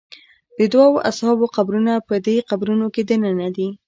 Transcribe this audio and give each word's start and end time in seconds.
د 0.57 0.59
دوو 0.73 1.03
اصحابو 1.09 1.45
قبرونه 1.55 1.93
په 2.07 2.15
دې 2.25 2.35
قبرونو 2.49 2.85
کې 2.93 3.01
دننه 3.09 3.47
دي. 3.55 3.67